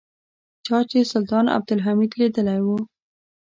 چا 0.65 0.77
چې 0.89 0.99
سلطان 1.13 1.45
عبدالحمید 1.57 2.11
لیدلی 2.19 2.59
و. 2.63 2.67